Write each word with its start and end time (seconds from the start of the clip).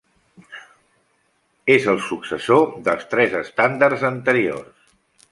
És 1.73 1.85
el 1.93 1.99
successor 2.05 2.65
dels 2.87 3.05
tres 3.11 3.35
estàndards 3.41 4.07
anteriors. 4.09 4.89